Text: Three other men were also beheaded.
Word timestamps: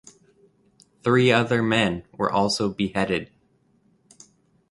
Three 1.03 1.31
other 1.31 1.61
men 1.61 2.05
were 2.17 2.31
also 2.31 2.69
beheaded. 2.73 3.29